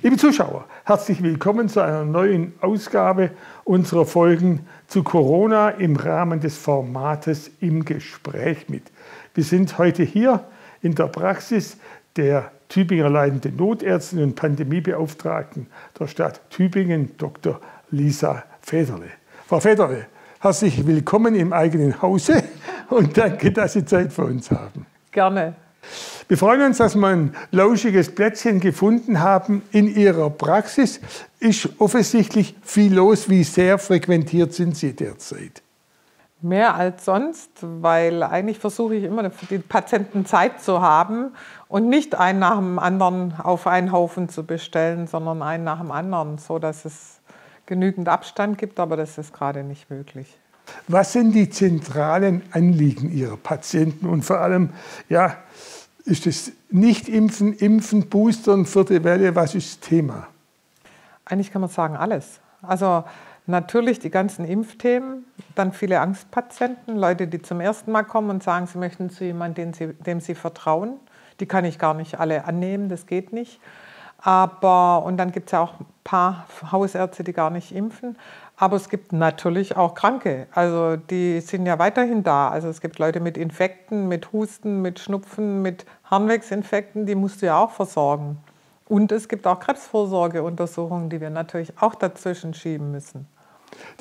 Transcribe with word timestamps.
Liebe 0.00 0.16
Zuschauer, 0.16 0.64
herzlich 0.84 1.24
willkommen 1.24 1.68
zu 1.68 1.80
einer 1.80 2.04
neuen 2.04 2.52
Ausgabe 2.60 3.32
unserer 3.64 4.06
Folgen 4.06 4.64
zu 4.86 5.02
Corona 5.02 5.70
im 5.70 5.96
Rahmen 5.96 6.38
des 6.38 6.56
Formates 6.56 7.50
im 7.60 7.84
Gespräch 7.84 8.68
mit. 8.68 8.84
Wir 9.34 9.42
sind 9.42 9.76
heute 9.76 10.04
hier 10.04 10.44
in 10.82 10.94
der 10.94 11.08
Praxis 11.08 11.78
der 12.14 12.52
Tübinger 12.68 13.10
leitenden 13.10 13.56
Notärztin 13.56 14.22
und 14.22 14.36
Pandemiebeauftragten 14.36 15.66
der 15.98 16.06
Stadt 16.06 16.48
Tübingen, 16.48 17.16
Dr. 17.18 17.60
Lisa 17.90 18.44
Federle. 18.60 19.10
Frau 19.48 19.58
Federle, 19.58 20.06
herzlich 20.38 20.86
willkommen 20.86 21.34
im 21.34 21.52
eigenen 21.52 22.00
Hause 22.00 22.44
und 22.88 23.18
danke, 23.18 23.50
dass 23.50 23.72
Sie 23.72 23.84
Zeit 23.84 24.12
für 24.12 24.26
uns 24.26 24.48
haben. 24.52 24.86
Gerne. 25.10 25.56
Wir 26.28 26.36
freuen 26.36 26.60
uns, 26.60 26.76
dass 26.76 26.94
wir 26.94 27.06
ein 27.06 27.34
lauschiges 27.52 28.14
Plätzchen 28.14 28.60
gefunden 28.60 29.20
haben 29.20 29.62
in 29.72 29.88
Ihrer 29.88 30.28
Praxis. 30.28 31.00
Ist 31.40 31.70
offensichtlich 31.78 32.54
viel 32.62 32.94
los. 32.94 33.30
Wie 33.30 33.44
sehr 33.44 33.78
frequentiert 33.78 34.52
sind 34.52 34.76
Sie 34.76 34.94
derzeit? 34.94 35.62
Mehr 36.42 36.74
als 36.74 37.06
sonst, 37.06 37.50
weil 37.62 38.22
eigentlich 38.22 38.58
versuche 38.58 38.96
ich 38.96 39.04
immer 39.04 39.30
für 39.30 39.46
die 39.46 39.58
Patienten 39.58 40.26
Zeit 40.26 40.60
zu 40.60 40.82
haben 40.82 41.32
und 41.66 41.88
nicht 41.88 42.14
einen 42.14 42.40
nach 42.40 42.56
dem 42.56 42.78
anderen 42.78 43.32
auf 43.42 43.66
einen 43.66 43.90
Haufen 43.90 44.28
zu 44.28 44.44
bestellen, 44.44 45.06
sondern 45.06 45.42
einen 45.42 45.64
nach 45.64 45.80
dem 45.80 45.90
anderen, 45.90 46.36
so 46.36 46.58
dass 46.58 46.84
es 46.84 47.20
genügend 47.64 48.06
Abstand 48.06 48.58
gibt, 48.58 48.78
aber 48.78 48.98
das 48.98 49.16
ist 49.16 49.32
gerade 49.32 49.64
nicht 49.64 49.88
möglich. 49.88 50.38
Was 50.88 51.14
sind 51.14 51.32
die 51.32 51.48
zentralen 51.48 52.42
Anliegen 52.52 53.10
Ihrer 53.10 53.38
Patienten 53.38 54.06
und 54.06 54.22
vor 54.22 54.40
allem, 54.40 54.70
ja, 55.08 55.38
ist 56.08 56.26
es 56.26 56.52
Nicht-Impfen, 56.70 57.52
Impfen, 57.52 58.08
Boostern, 58.08 58.64
vierte 58.64 59.04
Welle? 59.04 59.34
Was 59.34 59.54
ist 59.54 59.82
das 59.82 59.88
Thema? 59.88 60.26
Eigentlich 61.24 61.52
kann 61.52 61.60
man 61.60 61.70
sagen 61.70 61.96
alles. 61.96 62.40
Also 62.62 63.04
natürlich 63.46 63.98
die 63.98 64.10
ganzen 64.10 64.44
Impfthemen, 64.44 65.24
dann 65.54 65.72
viele 65.72 66.00
Angstpatienten, 66.00 66.96
Leute, 66.96 67.28
die 67.28 67.42
zum 67.42 67.60
ersten 67.60 67.92
Mal 67.92 68.04
kommen 68.04 68.30
und 68.30 68.42
sagen, 68.42 68.66
sie 68.66 68.78
möchten 68.78 69.10
zu 69.10 69.24
jemandem, 69.24 69.72
dem 70.04 70.20
sie 70.20 70.34
vertrauen. 70.34 70.94
Die 71.40 71.46
kann 71.46 71.64
ich 71.64 71.78
gar 71.78 71.94
nicht 71.94 72.18
alle 72.18 72.44
annehmen, 72.46 72.88
das 72.88 73.06
geht 73.06 73.32
nicht. 73.32 73.60
Aber, 74.18 75.04
und 75.04 75.18
dann 75.18 75.30
gibt 75.30 75.48
es 75.48 75.52
ja 75.52 75.60
auch 75.60 75.78
ein 75.78 75.86
paar 76.04 76.46
Hausärzte, 76.72 77.22
die 77.22 77.32
gar 77.32 77.50
nicht 77.50 77.72
impfen. 77.72 78.16
Aber 78.60 78.74
es 78.74 78.88
gibt 78.88 79.12
natürlich 79.12 79.76
auch 79.76 79.94
Kranke. 79.94 80.48
Also 80.52 80.96
die 80.96 81.40
sind 81.40 81.64
ja 81.64 81.78
weiterhin 81.78 82.24
da. 82.24 82.48
Also 82.48 82.68
es 82.68 82.80
gibt 82.80 82.98
Leute 82.98 83.20
mit 83.20 83.38
Infekten, 83.38 84.08
mit 84.08 84.32
Husten, 84.32 84.82
mit 84.82 84.98
Schnupfen, 84.98 85.62
mit 85.62 85.86
Harnwegsinfekten, 86.10 87.06
die 87.06 87.14
musst 87.14 87.40
du 87.40 87.46
ja 87.46 87.56
auch 87.56 87.70
versorgen. 87.70 88.38
Und 88.86 89.12
es 89.12 89.28
gibt 89.28 89.46
auch 89.46 89.60
Krebsvorsorgeuntersuchungen, 89.60 91.08
die 91.08 91.20
wir 91.20 91.30
natürlich 91.30 91.72
auch 91.80 91.94
dazwischen 91.94 92.52
schieben 92.52 92.90
müssen. 92.90 93.28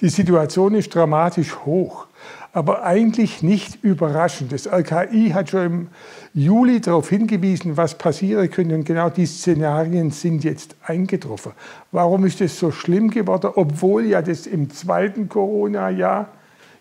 Die 0.02 0.09
Situation 0.09 0.75
ist 0.75 0.94
dramatisch 0.94 1.56
hoch, 1.66 2.08
aber 2.53 2.83
eigentlich 2.83 3.44
nicht 3.44 3.84
überraschend. 3.84 4.52
Das 4.52 4.67
RKI 4.67 5.31
hat 5.34 5.50
schon 5.50 5.66
im 5.66 5.88
Juli 6.34 6.81
darauf 6.81 7.09
hingewiesen, 7.09 7.78
was 7.78 7.97
passieren 7.97 8.50
könnte. 8.50 8.75
Und 8.75 8.84
genau 8.84 9.09
die 9.09 9.25
Szenarien 9.25 10.11
sind 10.11 10.44
jetzt 10.44 10.75
eingetroffen. 10.84 11.53
Warum 11.92 12.25
ist 12.25 12.42
es 12.42 12.59
so 12.59 12.72
schlimm 12.72 13.09
geworden, 13.09 13.52
obwohl 13.56 14.06
ja 14.06 14.22
das 14.22 14.47
im 14.47 14.69
zweiten 14.69 15.30
Corona-Jahr 15.30 16.30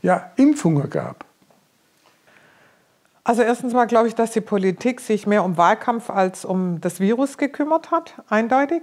ja 0.03 0.31
Impfungen 0.37 0.89
gab? 0.91 1.25
Also 3.25 3.43
erstens 3.43 3.73
mal 3.73 3.87
glaube 3.87 4.09
ich, 4.09 4.15
dass 4.15 4.31
die 4.31 4.41
Politik 4.41 5.01
sich 5.01 5.27
mehr 5.27 5.43
um 5.43 5.57
Wahlkampf 5.57 6.11
als 6.11 6.45
um 6.45 6.81
das 6.81 7.01
Virus 7.01 7.39
gekümmert 7.39 7.91
hat, 7.91 8.15
eindeutig 8.29 8.83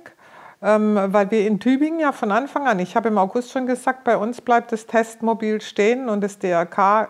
ähm, 0.63 0.97
weil 1.07 1.29
wir 1.29 1.45
in 1.45 1.59
Tübingen 1.59 1.99
ja 1.99 2.13
von 2.13 2.31
Anfang 2.31 2.67
an, 2.67 2.79
ich 2.79 2.95
habe 2.95 3.09
im 3.09 3.17
August 3.17 3.51
schon 3.51 3.67
gesagt, 3.67 4.05
bei 4.05 4.15
uns 4.15 4.39
bleibt 4.39 4.71
das 4.71 4.87
Testmobil 4.87 5.59
stehen 5.59 6.07
und 6.07 6.21
das 6.21 6.39
DRK 6.39 7.09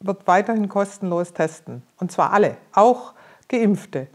wird 0.00 0.26
weiterhin 0.26 0.68
kostenlos 0.68 1.32
testen. 1.32 1.82
Und 1.98 2.10
zwar 2.10 2.32
alle, 2.32 2.56
auch 2.72 3.14
Geimpfte. 3.48 4.08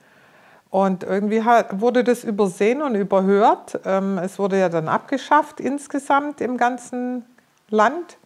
Und 0.70 1.04
irgendwie 1.04 1.46
wurde 1.72 2.04
das 2.04 2.24
übersehen 2.24 2.82
und 2.82 2.96
überhört. 2.96 3.80
Ähm, 3.86 4.18
es 4.18 4.40
wurde 4.40 4.60
ja 4.60 4.70
dann 4.70 4.88
abgeschafft 4.88 5.60
insgesamt 5.60 6.42
im 6.42 6.58
ganzen 6.58 7.26
Land, 7.70 8.18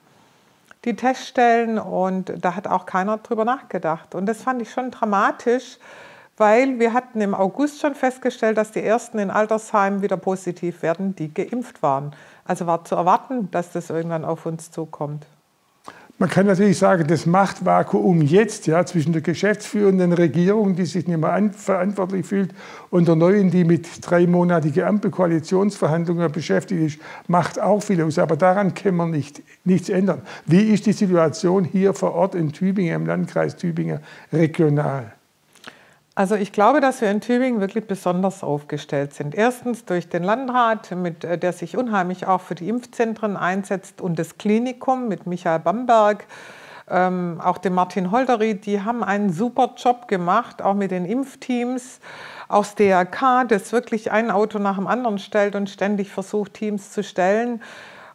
die 0.86 0.96
Teststellen. 0.96 1.78
Und 1.78 2.34
da 2.42 2.56
hat 2.56 2.68
auch 2.68 2.86
keiner 2.86 3.18
drüber 3.18 3.46
nachgedacht. 3.46 4.16
Und 4.16 4.26
das 4.28 4.42
fand 4.44 4.62
ich 4.62 4.72
schon 4.72 4.92
dramatisch, 4.92 5.78
weil 6.38 6.80
wir 6.80 6.94
hatten 6.94 7.20
im 7.20 7.34
August 7.34 7.82
schon 7.82 7.96
festgestellt, 7.96 8.58
dass 8.58 8.72
die 8.72 8.84
ersten 8.84 9.20
in 9.20 9.32
Altersheimen 9.32 10.02
wieder 10.02 10.18
positiv 10.18 10.84
werden, 10.84 11.16
die 11.16 11.34
geimpft 11.34 11.82
waren. 11.82 12.16
Also 12.46 12.68
war 12.68 12.86
zu 12.86 12.96
erwarten, 12.96 13.50
dass 13.52 13.72
das 13.72 13.90
irgendwann 13.90 14.24
auf 14.24 14.46
uns 14.46 14.72
zukommt. 14.72 15.26
Man 16.20 16.30
kann 16.30 16.48
natürlich 16.48 16.80
sagen, 16.80 17.06
das 17.08 17.28
Machtvakuum 17.28 18.24
jetzt 18.24 18.66
ja, 18.66 18.84
zwischen 18.84 19.14
der 19.14 19.22
geschäftsführenden 19.22 20.14
Regierung, 20.14 20.76
die 20.76 20.86
sich 20.86 21.08
nicht 21.08 21.20
mehr 21.20 21.52
verantwortlich 21.56 22.26
fühlt, 22.26 22.56
und 22.90 23.08
der 23.08 23.16
neuen, 23.16 23.52
die 23.52 23.64
mit 23.64 23.88
dreimonatigen 24.02 24.84
Ampelkoalitionsverhandlungen 24.84 26.32
beschäftigt 26.32 26.82
ist, 26.82 27.00
macht 27.28 27.60
auch 27.60 27.84
viel 27.84 28.02
aus. 28.02 28.18
Aber 28.18 28.36
daran 28.36 28.74
kann 28.74 28.96
man 28.96 29.12
nicht, 29.12 29.44
nichts 29.64 29.90
ändern. 29.90 30.24
Wie 30.48 30.74
ist 30.74 30.88
die 30.88 30.94
Situation 30.94 31.64
hier 31.66 31.94
vor 31.94 32.16
Ort 32.16 32.34
in 32.34 32.52
Tübingen, 32.52 32.96
im 32.96 33.06
Landkreis 33.06 33.56
Tübingen, 33.56 34.00
regional? 34.34 35.17
Also 36.18 36.34
ich 36.34 36.52
glaube, 36.52 36.82
dass 36.82 37.02
wir 37.02 37.12
in 37.12 37.22
Tübingen 37.22 37.62
wirklich 37.62 37.86
besonders 37.86 38.44
aufgestellt 38.44 39.14
sind. 39.14 39.36
Erstens 39.36 39.86
durch 39.86 40.10
den 40.10 40.24
Landrat, 40.24 40.90
mit, 40.90 41.24
äh, 41.24 41.38
der 41.38 41.54
sich 41.54 41.78
unheimlich 41.78 42.26
auch 42.26 42.42
für 42.42 42.56
die 42.56 42.68
Impfzentren 42.70 43.38
einsetzt 43.38 44.02
und 44.02 44.18
das 44.18 44.40
Klinikum 44.40 45.10
mit 45.10 45.28
Michael 45.28 45.60
Bamberg, 45.60 46.26
ähm, 46.90 47.40
auch 47.40 47.60
dem 47.60 47.76
Martin 47.76 48.10
Holderried, 48.10 48.66
die 48.66 48.82
haben 48.82 49.04
einen 49.04 49.32
super 49.32 49.76
Job 49.78 50.08
gemacht, 50.08 50.64
auch 50.64 50.74
mit 50.74 50.90
den 50.90 51.06
Impfteams. 51.06 52.00
Das 52.50 52.74
DRK, 52.74 53.44
das 53.48 53.72
wirklich 53.72 54.12
ein 54.12 54.32
Auto 54.32 54.58
nach 54.58 54.78
dem 54.78 54.88
anderen 54.88 55.20
stellt 55.20 55.54
und 55.56 55.70
ständig 55.70 56.10
versucht, 56.10 56.56
Teams 56.56 56.94
zu 56.94 57.04
stellen. 57.04 57.62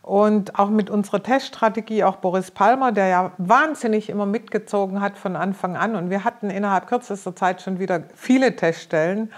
Und 0.03 0.59
auch 0.59 0.69
mit 0.69 0.91
unserer 0.91 1.23
Teststrategie, 1.23 2.03
auch 2.03 2.17
Boris 2.17 2.51
Palmer, 2.51 2.91
der 2.91 3.07
ja 3.07 3.33
wahnsinnig 3.39 4.11
immer 4.11 4.27
mitgezogen 4.27 5.01
hat 5.01 5.17
von 5.17 5.37
Anfang 5.37 5.77
an. 5.77 5.95
Und 5.95 6.11
wir 6.11 6.25
hatten 6.25 6.51
innerhalb 6.51 6.89
kürzester 6.89 7.37
Zeit 7.37 7.63
schon 7.63 7.79
wieder 7.79 8.03
viele 8.17 8.57
Teststellen. 8.57 9.31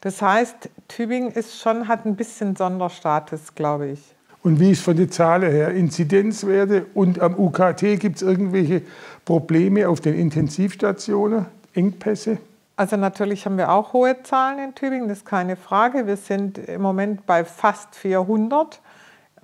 Das 0.00 0.22
heißt, 0.22 0.70
Tübingen 0.88 1.32
ist 1.32 1.60
schon, 1.60 1.88
hat 1.88 2.06
ein 2.06 2.14
bisschen 2.14 2.54
Sonderstatus, 2.54 3.54
glaube 3.54 3.88
ich. 3.88 4.14
Und 4.42 4.58
wie 4.58 4.70
ist 4.70 4.82
von 4.82 4.96
der 4.96 5.10
Zahl 5.10 5.42
her 5.42 5.70
Inzidenzwerte 5.72 6.86
und 6.94 7.20
am 7.20 7.38
UKT 7.38 8.00
gibt 8.00 8.16
es 8.16 8.22
irgendwelche 8.22 8.82
Probleme 9.26 9.88
auf 9.88 10.00
den 10.00 10.14
Intensivstationen, 10.14 11.44
Engpässe? 11.74 12.38
Also 12.76 12.96
natürlich 12.96 13.44
haben 13.44 13.58
wir 13.58 13.70
auch 13.70 13.92
hohe 13.92 14.22
Zahlen 14.22 14.58
in 14.58 14.74
Tübingen, 14.74 15.08
das 15.08 15.18
ist 15.18 15.26
keine 15.26 15.56
Frage. 15.56 16.06
Wir 16.06 16.16
sind 16.16 16.56
im 16.56 16.80
Moment 16.80 17.26
bei 17.26 17.44
fast 17.44 17.94
400 17.94 18.80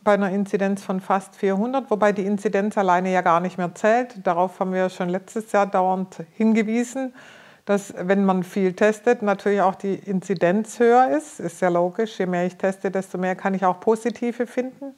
bei 0.06 0.14
einer 0.14 0.30
Inzidenz 0.30 0.84
von 0.84 1.00
fast 1.00 1.34
400, 1.34 1.90
wobei 1.90 2.12
die 2.12 2.24
Inzidenz 2.24 2.78
alleine 2.78 3.12
ja 3.12 3.22
gar 3.22 3.40
nicht 3.40 3.58
mehr 3.58 3.74
zählt. 3.74 4.24
Darauf 4.24 4.60
haben 4.60 4.72
wir 4.72 4.88
schon 4.88 5.08
letztes 5.08 5.50
Jahr 5.50 5.66
dauernd 5.66 6.22
hingewiesen, 6.36 7.12
dass 7.64 7.92
wenn 7.98 8.24
man 8.24 8.44
viel 8.44 8.72
testet, 8.72 9.22
natürlich 9.22 9.62
auch 9.62 9.74
die 9.74 9.94
Inzidenz 9.94 10.78
höher 10.78 11.10
ist. 11.10 11.40
Ist 11.40 11.60
ja 11.60 11.70
logisch, 11.70 12.20
je 12.20 12.26
mehr 12.26 12.46
ich 12.46 12.56
teste, 12.56 12.92
desto 12.92 13.18
mehr 13.18 13.34
kann 13.34 13.52
ich 13.54 13.64
auch 13.64 13.80
positive 13.80 14.46
finden. 14.46 14.94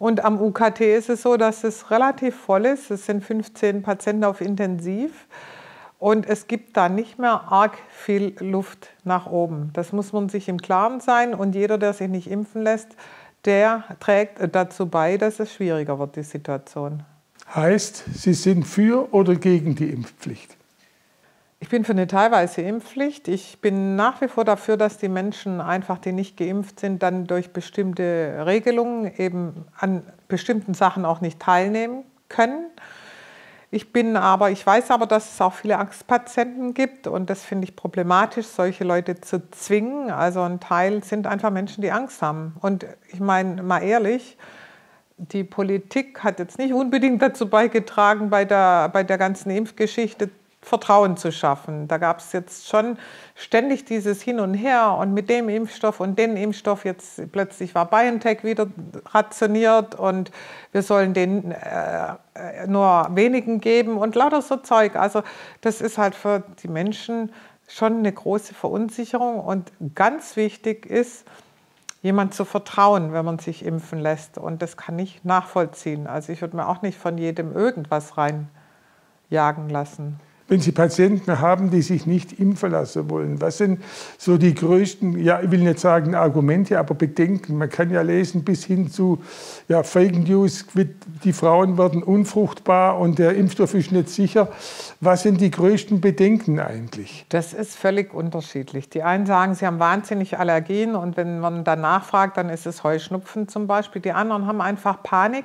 Und 0.00 0.24
am 0.24 0.40
UKT 0.40 0.80
ist 0.80 1.10
es 1.10 1.22
so, 1.22 1.36
dass 1.36 1.62
es 1.62 1.92
relativ 1.92 2.34
voll 2.34 2.66
ist. 2.66 2.90
Es 2.90 3.06
sind 3.06 3.22
15 3.22 3.82
Patienten 3.82 4.24
auf 4.24 4.40
Intensiv. 4.40 5.28
Und 6.00 6.28
es 6.28 6.48
gibt 6.48 6.76
da 6.76 6.88
nicht 6.88 7.20
mehr 7.20 7.52
arg 7.52 7.78
viel 7.88 8.34
Luft 8.40 8.90
nach 9.04 9.26
oben. 9.26 9.70
Das 9.74 9.92
muss 9.92 10.12
man 10.12 10.28
sich 10.28 10.48
im 10.48 10.60
Klaren 10.60 10.98
sein. 10.98 11.34
Und 11.34 11.54
jeder, 11.54 11.78
der 11.78 11.92
sich 11.92 12.08
nicht 12.08 12.28
impfen 12.28 12.64
lässt, 12.64 12.96
der 13.44 13.84
trägt 14.00 14.38
dazu 14.54 14.86
bei, 14.86 15.16
dass 15.16 15.40
es 15.40 15.52
schwieriger 15.52 15.98
wird, 15.98 16.16
die 16.16 16.22
Situation. 16.22 17.02
Heißt, 17.54 18.04
Sie 18.12 18.34
sind 18.34 18.64
für 18.64 19.12
oder 19.12 19.34
gegen 19.34 19.74
die 19.74 19.90
Impfpflicht? 19.90 20.56
Ich 21.60 21.68
bin 21.70 21.84
für 21.84 21.92
eine 21.92 22.06
teilweise 22.06 22.60
Impfpflicht. 22.62 23.26
Ich 23.26 23.60
bin 23.60 23.96
nach 23.96 24.20
wie 24.20 24.28
vor 24.28 24.44
dafür, 24.44 24.76
dass 24.76 24.98
die 24.98 25.08
Menschen 25.08 25.60
einfach, 25.60 25.98
die 25.98 26.12
nicht 26.12 26.36
geimpft 26.36 26.78
sind, 26.78 27.02
dann 27.02 27.26
durch 27.26 27.50
bestimmte 27.50 28.44
Regelungen 28.46 29.12
eben 29.16 29.64
an 29.76 30.02
bestimmten 30.28 30.74
Sachen 30.74 31.04
auch 31.04 31.20
nicht 31.20 31.40
teilnehmen 31.40 32.04
können. 32.28 32.66
Ich 33.70 33.92
bin 33.92 34.16
aber, 34.16 34.50
ich 34.50 34.66
weiß 34.66 34.90
aber, 34.90 35.06
dass 35.06 35.34
es 35.34 35.40
auch 35.42 35.52
viele 35.52 35.76
Angstpatienten 35.78 36.72
gibt 36.72 37.06
und 37.06 37.28
das 37.28 37.44
finde 37.44 37.64
ich 37.64 37.76
problematisch, 37.76 38.46
solche 38.46 38.82
Leute 38.82 39.20
zu 39.20 39.50
zwingen. 39.50 40.10
Also 40.10 40.40
ein 40.40 40.58
Teil 40.58 41.04
sind 41.04 41.26
einfach 41.26 41.50
Menschen, 41.50 41.82
die 41.82 41.90
Angst 41.90 42.22
haben. 42.22 42.56
Und 42.60 42.86
ich 43.12 43.20
meine, 43.20 43.62
mal 43.62 43.80
ehrlich, 43.82 44.38
die 45.18 45.44
Politik 45.44 46.24
hat 46.24 46.38
jetzt 46.38 46.58
nicht 46.58 46.72
unbedingt 46.72 47.20
dazu 47.20 47.50
beigetragen, 47.50 48.30
bei 48.30 48.46
der, 48.46 48.88
bei 48.88 49.04
der 49.04 49.18
ganzen 49.18 49.50
Impfgeschichte 49.50 50.30
Vertrauen 50.68 51.16
zu 51.16 51.32
schaffen. 51.32 51.88
Da 51.88 51.98
gab 51.98 52.18
es 52.18 52.32
jetzt 52.32 52.68
schon 52.68 52.98
ständig 53.34 53.86
dieses 53.86 54.22
Hin 54.22 54.38
und 54.38 54.54
Her 54.54 54.96
und 55.00 55.14
mit 55.14 55.28
dem 55.30 55.48
Impfstoff 55.48 55.98
und 55.98 56.18
den 56.18 56.36
Impfstoff. 56.36 56.84
Jetzt 56.84 57.32
plötzlich 57.32 57.74
war 57.74 57.86
BioNTech 57.86 58.44
wieder 58.44 58.66
rationiert 59.06 59.94
und 59.94 60.30
wir 60.72 60.82
sollen 60.82 61.14
den 61.14 61.52
äh, 61.52 62.16
nur 62.66 63.08
wenigen 63.12 63.60
geben 63.60 63.96
und 63.96 64.14
lauter 64.14 64.42
so 64.42 64.56
Zeug. 64.56 64.94
Also 64.96 65.22
das 65.62 65.80
ist 65.80 65.98
halt 65.98 66.14
für 66.14 66.44
die 66.62 66.68
Menschen 66.68 67.32
schon 67.66 67.98
eine 67.98 68.12
große 68.12 68.54
Verunsicherung 68.54 69.40
und 69.40 69.72
ganz 69.94 70.36
wichtig 70.36 70.86
ist, 70.86 71.24
jemand 72.02 72.34
zu 72.34 72.44
vertrauen, 72.44 73.12
wenn 73.12 73.24
man 73.24 73.38
sich 73.38 73.64
impfen 73.64 73.98
lässt. 73.98 74.38
Und 74.38 74.62
das 74.62 74.76
kann 74.76 74.98
ich 74.98 75.24
nachvollziehen. 75.24 76.06
Also 76.06 76.32
ich 76.32 76.40
würde 76.40 76.56
mir 76.56 76.68
auch 76.68 76.82
nicht 76.82 76.98
von 76.98 77.18
jedem 77.18 77.56
irgendwas 77.56 78.14
reinjagen 78.16 79.68
lassen 79.68 80.20
wenn 80.48 80.60
Sie 80.60 80.72
Patienten 80.72 81.40
haben, 81.40 81.70
die 81.70 81.82
sich 81.82 82.06
nicht 82.06 82.40
impfen 82.40 82.72
lassen 82.72 83.08
wollen? 83.10 83.40
Was 83.40 83.58
sind 83.58 83.82
so 84.16 84.38
die 84.38 84.54
größten, 84.54 85.22
ja, 85.22 85.40
ich 85.40 85.50
will 85.50 85.60
nicht 85.60 85.78
sagen 85.78 86.14
Argumente, 86.14 86.78
aber 86.78 86.94
Bedenken? 86.94 87.58
Man 87.58 87.68
kann 87.68 87.90
ja 87.90 88.00
lesen 88.00 88.44
bis 88.44 88.64
hin 88.64 88.90
zu 88.90 89.22
ja, 89.68 89.82
Fake 89.82 90.16
News, 90.26 90.64
die 91.22 91.32
Frauen 91.32 91.76
werden 91.76 92.02
unfruchtbar 92.02 92.98
und 92.98 93.18
der 93.18 93.36
Impfstoff 93.36 93.74
ist 93.74 93.92
nicht 93.92 94.08
sicher. 94.08 94.48
Was 95.00 95.22
sind 95.22 95.40
die 95.40 95.50
größten 95.50 96.00
Bedenken 96.00 96.58
eigentlich? 96.58 97.26
Das 97.28 97.52
ist 97.52 97.76
völlig 97.76 98.14
unterschiedlich. 98.14 98.88
Die 98.88 99.02
einen 99.02 99.26
sagen, 99.26 99.54
sie 99.54 99.66
haben 99.66 99.78
wahnsinnig 99.78 100.38
Allergien 100.38 100.94
und 100.94 101.16
wenn 101.18 101.40
man 101.40 101.64
danach 101.64 102.04
fragt, 102.04 102.38
dann 102.38 102.48
ist 102.48 102.66
es 102.66 102.82
Heuschnupfen 102.82 103.48
zum 103.48 103.66
Beispiel. 103.66 104.00
Die 104.00 104.12
anderen 104.12 104.46
haben 104.46 104.62
einfach 104.62 105.02
Panik 105.02 105.44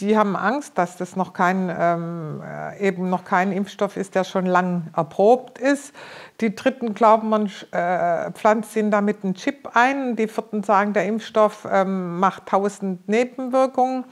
die 0.00 0.18
haben 0.18 0.34
Angst, 0.34 0.76
dass 0.76 0.96
das 0.96 1.14
noch 1.14 1.32
kein, 1.32 1.72
ähm, 1.76 2.42
äh, 2.44 2.88
eben 2.88 3.10
noch 3.10 3.24
kein 3.24 3.52
Impfstoff 3.52 3.96
ist, 3.96 4.16
der 4.16 4.24
schon 4.24 4.44
lang 4.44 4.88
erprobt 4.96 5.58
ist. 5.58 5.94
Die 6.40 6.54
Dritten 6.54 6.94
glauben, 6.94 7.28
man 7.28 7.46
äh, 7.70 8.32
pflanzt 8.32 8.74
ihnen 8.74 8.90
damit 8.90 9.22
einen 9.22 9.34
Chip 9.34 9.70
ein. 9.74 10.16
Die 10.16 10.26
Vierten 10.26 10.64
sagen, 10.64 10.94
der 10.94 11.06
Impfstoff 11.06 11.68
ähm, 11.70 12.18
macht 12.18 12.46
tausend 12.46 13.08
Nebenwirkungen. 13.08 14.04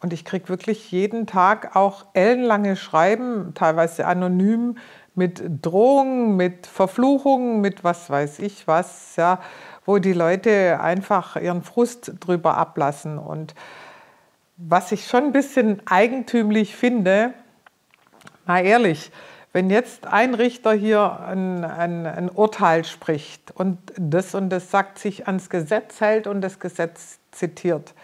Und 0.00 0.12
ich 0.12 0.24
kriege 0.24 0.48
wirklich 0.48 0.90
jeden 0.90 1.26
Tag 1.26 1.76
auch 1.76 2.06
ellenlange 2.12 2.76
Schreiben, 2.76 3.52
teilweise 3.54 4.06
anonym, 4.06 4.76
mit 5.14 5.42
Drohungen, 5.62 6.36
mit 6.36 6.66
Verfluchungen, 6.66 7.60
mit 7.60 7.84
was 7.84 8.10
weiß 8.10 8.40
ich 8.40 8.66
was, 8.66 9.14
ja, 9.14 9.38
wo 9.86 9.98
die 9.98 10.12
Leute 10.12 10.80
einfach 10.80 11.36
ihren 11.36 11.62
Frust 11.62 12.14
drüber 12.18 12.56
ablassen. 12.56 13.16
Und 13.16 13.54
was 14.56 14.92
ich 14.92 15.06
schon 15.06 15.24
ein 15.24 15.32
bisschen 15.32 15.82
eigentümlich 15.86 16.76
finde, 16.76 17.34
mal 18.46 18.64
ehrlich, 18.64 19.10
wenn 19.52 19.70
jetzt 19.70 20.06
ein 20.06 20.34
Richter 20.34 20.72
hier 20.72 21.20
ein, 21.20 21.64
ein, 21.64 22.06
ein, 22.06 22.28
Urteil 22.28 22.84
spricht 22.84 23.52
und 23.52 23.78
das 23.96 24.34
und 24.34 24.50
das 24.50 24.70
sagt, 24.70 24.98
sich 24.98 25.26
ans 25.26 25.48
Gesetz 25.48 26.00
hält 26.00 26.26
und 26.26 26.40
das 26.40 26.58
Gesetz 26.58 27.20
zitiert, 27.30 27.94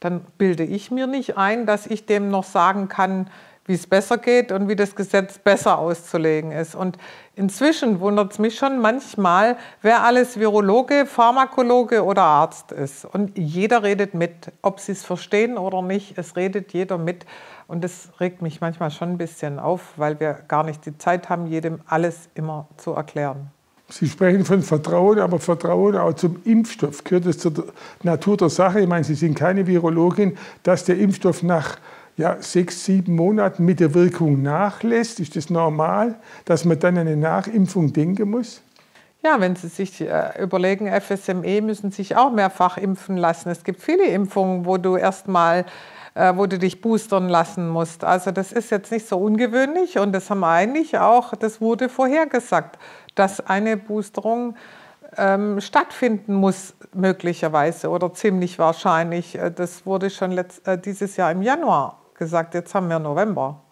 dann 0.00 0.20
bilde 0.38 0.64
ich 0.64 0.90
mir 0.90 1.06
nicht 1.06 1.36
ein, 1.36 1.66
dass 1.66 1.86
ich 1.86 2.06
dem 2.06 2.30
noch 2.30 2.44
sagen 2.44 2.88
kann, 2.88 3.30
wie 3.68 3.74
es 3.74 3.86
besser 3.86 4.16
geht 4.16 4.50
und 4.50 4.66
wie 4.66 4.74
das 4.74 4.96
Gesetz 4.96 5.38
besser 5.38 5.78
auszulegen 5.78 6.52
ist. 6.52 6.74
Und 6.74 6.96
inzwischen 7.36 8.00
wundert 8.00 8.32
es 8.32 8.38
mich 8.38 8.56
schon 8.56 8.80
manchmal, 8.80 9.58
wer 9.82 10.02
alles 10.02 10.40
Virologe, 10.40 11.04
Pharmakologe 11.04 12.02
oder 12.02 12.22
Arzt 12.22 12.72
ist. 12.72 13.04
Und 13.04 13.36
jeder 13.36 13.82
redet 13.82 14.14
mit, 14.14 14.50
ob 14.62 14.80
sie 14.80 14.92
es 14.92 15.04
verstehen 15.04 15.58
oder 15.58 15.82
nicht, 15.82 16.16
es 16.16 16.34
redet 16.34 16.72
jeder 16.72 16.96
mit. 16.96 17.26
Und 17.66 17.84
das 17.84 18.08
regt 18.18 18.40
mich 18.40 18.62
manchmal 18.62 18.90
schon 18.90 19.10
ein 19.10 19.18
bisschen 19.18 19.58
auf, 19.58 19.92
weil 19.96 20.18
wir 20.18 20.32
gar 20.48 20.64
nicht 20.64 20.86
die 20.86 20.96
Zeit 20.96 21.28
haben, 21.28 21.46
jedem 21.46 21.80
alles 21.86 22.30
immer 22.34 22.66
zu 22.78 22.92
erklären. 22.92 23.50
Sie 23.90 24.08
sprechen 24.08 24.44
von 24.44 24.62
Vertrauen, 24.62 25.18
aber 25.18 25.38
Vertrauen 25.38 25.96
auch 25.96 26.12
zum 26.14 26.40
Impfstoff. 26.44 27.04
Gehört 27.04 27.26
es 27.26 27.38
zur 27.38 27.52
Natur 28.02 28.36
der 28.36 28.50
Sache? 28.50 28.80
Ich 28.80 28.86
meine, 28.86 29.04
Sie 29.04 29.14
sind 29.14 29.34
keine 29.34 29.66
Virologin, 29.66 30.36
dass 30.62 30.84
der 30.84 30.98
Impfstoff 30.98 31.42
nach 31.42 31.78
ja, 32.18 32.36
sechs, 32.40 32.84
sieben 32.84 33.14
Monaten 33.14 33.64
mit 33.64 33.80
der 33.80 33.94
Wirkung 33.94 34.42
nachlässt? 34.42 35.20
Ist 35.20 35.36
das 35.36 35.50
normal, 35.50 36.16
dass 36.44 36.64
man 36.64 36.78
dann 36.78 36.98
eine 36.98 37.16
Nachimpfung 37.16 37.92
denken 37.92 38.30
muss? 38.30 38.60
Ja, 39.22 39.40
wenn 39.40 39.56
Sie 39.56 39.68
sich 39.68 40.00
äh, 40.00 40.42
überlegen, 40.42 40.88
FSME 41.00 41.62
müssen 41.62 41.90
sich 41.90 42.16
auch 42.16 42.32
mehrfach 42.32 42.76
impfen 42.76 43.16
lassen. 43.16 43.50
Es 43.50 43.64
gibt 43.64 43.80
viele 43.80 44.06
Impfungen, 44.06 44.66
wo 44.66 44.76
du 44.76 44.96
erstmal 44.96 45.64
äh, 46.14 46.36
wo 46.36 46.46
du 46.46 46.58
dich 46.58 46.80
boostern 46.80 47.28
lassen 47.28 47.68
musst. 47.68 48.02
Also 48.02 48.32
das 48.32 48.50
ist 48.50 48.70
jetzt 48.70 48.90
nicht 48.90 49.06
so 49.06 49.18
ungewöhnlich 49.18 49.98
und 49.98 50.12
das 50.12 50.30
haben 50.30 50.40
wir 50.40 50.48
eigentlich 50.48 50.98
auch, 50.98 51.34
das 51.36 51.60
wurde 51.60 51.88
vorhergesagt, 51.88 52.78
dass 53.14 53.46
eine 53.46 53.76
Boosterung 53.76 54.56
ähm, 55.16 55.60
stattfinden 55.60 56.34
muss, 56.34 56.74
möglicherweise 56.92 57.88
oder 57.90 58.12
ziemlich 58.12 58.58
wahrscheinlich. 58.58 59.38
Äh, 59.38 59.52
das 59.52 59.86
wurde 59.86 60.10
schon 60.10 60.32
letzt, 60.32 60.66
äh, 60.66 60.76
dieses 60.76 61.16
Jahr 61.16 61.30
im 61.30 61.42
Januar 61.42 61.98
gesagt, 62.18 62.54
jetzt 62.54 62.74
haben 62.74 62.88
wir 62.88 62.98
November. 62.98 63.62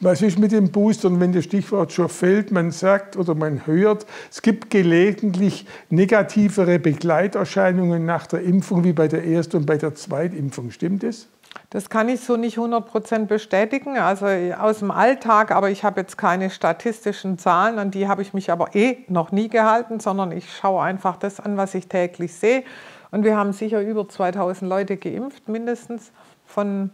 Was 0.00 0.22
ist 0.22 0.38
mit 0.38 0.52
den 0.52 0.70
Boostern, 0.70 1.20
wenn 1.20 1.32
das 1.32 1.44
Stichwort 1.44 1.92
schon 1.92 2.08
fällt? 2.08 2.52
Man 2.52 2.70
sagt 2.70 3.16
oder 3.16 3.34
man 3.34 3.66
hört, 3.66 4.06
es 4.30 4.40
gibt 4.42 4.70
gelegentlich 4.70 5.66
negativere 5.90 6.78
Begleiterscheinungen 6.78 8.06
nach 8.06 8.26
der 8.26 8.42
Impfung 8.42 8.84
wie 8.84 8.92
bei 8.92 9.08
der 9.08 9.24
Erst- 9.24 9.54
und 9.54 9.66
bei 9.66 9.76
der 9.76 9.94
Zweitimpfung. 9.94 10.70
Stimmt 10.70 11.02
das? 11.02 11.28
Das 11.70 11.90
kann 11.90 12.08
ich 12.08 12.20
so 12.20 12.36
nicht 12.36 12.58
100% 12.58 13.26
bestätigen, 13.26 13.98
also 13.98 14.26
aus 14.26 14.80
dem 14.80 14.90
Alltag, 14.90 15.50
aber 15.50 15.70
ich 15.70 15.84
habe 15.84 16.00
jetzt 16.00 16.16
keine 16.18 16.50
statistischen 16.50 17.38
Zahlen, 17.38 17.78
an 17.78 17.90
die 17.90 18.06
habe 18.06 18.22
ich 18.22 18.34
mich 18.34 18.50
aber 18.52 18.74
eh 18.74 18.98
noch 19.08 19.32
nie 19.32 19.48
gehalten, 19.48 19.98
sondern 19.98 20.32
ich 20.32 20.54
schaue 20.54 20.82
einfach 20.82 21.16
das 21.16 21.40
an, 21.40 21.56
was 21.56 21.74
ich 21.74 21.88
täglich 21.88 22.34
sehe. 22.34 22.62
Und 23.10 23.24
wir 23.24 23.36
haben 23.36 23.52
sicher 23.52 23.80
über 23.80 24.08
2000 24.08 24.68
Leute 24.68 24.96
geimpft, 24.96 25.48
mindestens 25.48 26.12
von 26.44 26.90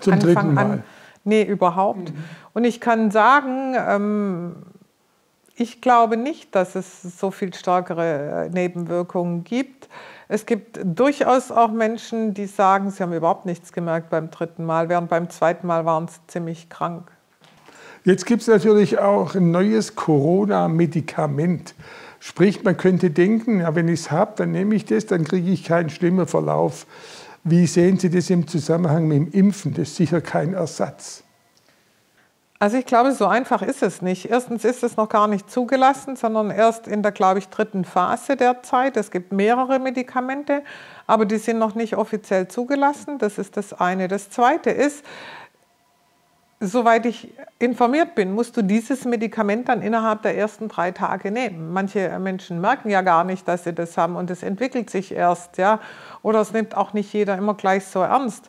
zum 0.00 0.14
Anfang 0.14 0.34
dritten 0.34 0.54
Mal. 0.54 0.64
an. 0.64 0.82
Nee, 1.24 1.42
überhaupt. 1.42 2.10
Mhm. 2.12 2.24
Und 2.54 2.64
ich 2.64 2.80
kann 2.80 3.10
sagen, 3.10 3.74
ähm, 3.76 4.56
ich 5.56 5.80
glaube 5.80 6.16
nicht, 6.16 6.54
dass 6.54 6.74
es 6.74 7.02
so 7.02 7.30
viel 7.30 7.52
stärkere 7.54 8.46
äh, 8.46 8.48
Nebenwirkungen 8.50 9.42
gibt. 9.42 9.88
Es 10.28 10.44
gibt 10.44 10.78
durchaus 10.84 11.50
auch 11.50 11.70
Menschen, 11.70 12.34
die 12.34 12.46
sagen, 12.46 12.90
sie 12.90 13.02
haben 13.02 13.12
überhaupt 13.12 13.46
nichts 13.46 13.72
gemerkt 13.72 14.10
beim 14.10 14.30
dritten 14.30 14.64
Mal, 14.64 14.88
während 14.88 15.08
beim 15.08 15.30
zweiten 15.30 15.66
Mal 15.66 15.84
waren 15.84 16.08
sie 16.08 16.18
ziemlich 16.26 16.68
krank. 16.68 17.10
Jetzt 18.04 18.26
gibt 18.26 18.42
es 18.42 18.48
natürlich 18.48 18.98
auch 18.98 19.34
ein 19.34 19.50
neues 19.50 19.96
Corona-Medikament. 19.96 21.74
Sprich, 22.20 22.62
man 22.62 22.76
könnte 22.76 23.10
denken, 23.10 23.60
ja, 23.60 23.74
wenn 23.74 23.88
ich 23.88 24.00
es 24.00 24.10
habe, 24.10 24.32
dann 24.36 24.52
nehme 24.52 24.74
ich 24.74 24.84
das, 24.84 25.06
dann 25.06 25.24
kriege 25.24 25.50
ich 25.50 25.64
keinen 25.64 25.90
schlimmen 25.90 26.26
Verlauf. 26.26 26.86
Wie 27.48 27.68
sehen 27.68 27.96
Sie 27.96 28.10
das 28.10 28.28
im 28.28 28.48
Zusammenhang 28.48 29.06
mit 29.06 29.18
dem 29.18 29.30
Impfen? 29.30 29.72
Das 29.72 29.90
ist 29.90 29.96
sicher 29.96 30.20
kein 30.20 30.54
Ersatz. 30.54 31.22
Also 32.58 32.76
ich 32.76 32.86
glaube, 32.86 33.12
so 33.12 33.26
einfach 33.26 33.62
ist 33.62 33.84
es 33.84 34.02
nicht. 34.02 34.28
Erstens 34.28 34.64
ist 34.64 34.82
es 34.82 34.96
noch 34.96 35.08
gar 35.08 35.28
nicht 35.28 35.48
zugelassen, 35.48 36.16
sondern 36.16 36.50
erst 36.50 36.88
in 36.88 37.04
der, 37.04 37.12
glaube 37.12 37.38
ich, 37.38 37.48
dritten 37.48 37.84
Phase 37.84 38.34
der 38.34 38.64
Zeit. 38.64 38.96
Es 38.96 39.12
gibt 39.12 39.30
mehrere 39.30 39.78
Medikamente, 39.78 40.64
aber 41.06 41.24
die 41.24 41.38
sind 41.38 41.60
noch 41.60 41.76
nicht 41.76 41.96
offiziell 41.96 42.48
zugelassen. 42.48 43.18
Das 43.18 43.38
ist 43.38 43.56
das 43.56 43.72
eine. 43.72 44.08
Das 44.08 44.28
zweite 44.28 44.70
ist, 44.70 45.04
soweit 46.66 47.06
ich 47.06 47.32
informiert 47.58 48.14
bin, 48.14 48.32
musst 48.32 48.56
du 48.56 48.62
dieses 48.62 49.04
Medikament 49.04 49.68
dann 49.68 49.82
innerhalb 49.82 50.22
der 50.22 50.36
ersten 50.36 50.68
drei 50.68 50.90
Tage 50.90 51.30
nehmen. 51.30 51.72
Manche 51.72 52.18
Menschen 52.18 52.60
merken 52.60 52.90
ja 52.90 53.02
gar 53.02 53.24
nicht, 53.24 53.48
dass 53.48 53.64
sie 53.64 53.72
das 53.72 53.96
haben 53.96 54.16
und 54.16 54.30
es 54.30 54.42
entwickelt 54.42 54.90
sich 54.90 55.12
erst, 55.12 55.56
ja. 55.58 55.80
Oder 56.22 56.40
es 56.40 56.52
nimmt 56.52 56.76
auch 56.76 56.92
nicht 56.92 57.12
jeder 57.12 57.36
immer 57.36 57.54
gleich 57.54 57.86
so 57.86 58.00
ernst. 58.00 58.48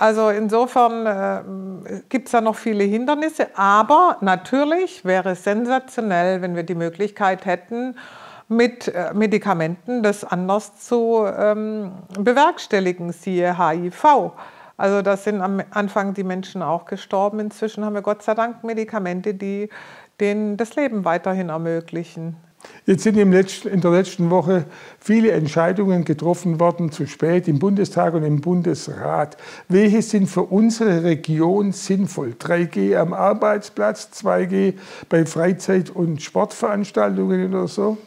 Also 0.00 0.30
insofern 0.30 1.06
äh, 1.06 2.00
gibt 2.08 2.28
es 2.28 2.32
da 2.32 2.40
noch 2.40 2.56
viele 2.56 2.84
Hindernisse, 2.84 3.48
aber 3.54 4.16
natürlich 4.22 5.04
wäre 5.04 5.32
es 5.32 5.44
sensationell, 5.44 6.40
wenn 6.40 6.56
wir 6.56 6.62
die 6.62 6.74
Möglichkeit 6.74 7.44
hätten, 7.44 7.96
mit 8.48 8.88
äh, 8.88 9.12
Medikamenten 9.14 10.02
das 10.02 10.24
anders 10.24 10.76
zu 10.76 11.24
ähm, 11.26 11.92
bewerkstelligen, 12.18 13.12
siehe 13.12 13.58
HIV. 13.58 14.32
Also 14.80 15.02
da 15.02 15.18
sind 15.18 15.42
am 15.42 15.60
Anfang 15.72 16.14
die 16.14 16.24
Menschen 16.24 16.62
auch 16.62 16.86
gestorben. 16.86 17.38
Inzwischen 17.38 17.84
haben 17.84 17.92
wir 17.92 18.00
Gott 18.00 18.22
sei 18.22 18.32
Dank 18.32 18.64
Medikamente, 18.64 19.34
die 19.34 19.68
denen 20.20 20.56
das 20.56 20.74
Leben 20.74 21.04
weiterhin 21.04 21.50
ermöglichen. 21.50 22.36
Jetzt 22.86 23.02
sind 23.02 23.18
in 23.18 23.30
der 23.82 23.90
letzten 23.90 24.30
Woche 24.30 24.64
viele 24.98 25.32
Entscheidungen 25.32 26.06
getroffen 26.06 26.60
worden, 26.60 26.92
zu 26.92 27.06
spät 27.06 27.46
im 27.46 27.58
Bundestag 27.58 28.14
und 28.14 28.22
im 28.22 28.40
Bundesrat. 28.40 29.36
Welche 29.68 30.00
sind 30.00 30.28
für 30.28 30.44
unsere 30.44 31.04
Region 31.04 31.72
sinnvoll? 31.72 32.34
3G 32.38 32.96
am 32.96 33.12
Arbeitsplatz, 33.12 34.08
2G 34.14 34.78
bei 35.10 35.26
Freizeit- 35.26 35.90
und 35.90 36.22
Sportveranstaltungen 36.22 37.54
oder 37.54 37.68
so? 37.68 37.98